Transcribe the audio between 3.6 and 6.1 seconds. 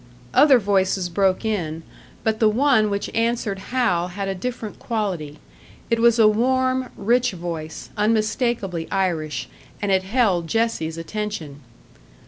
Hal had a different quality; it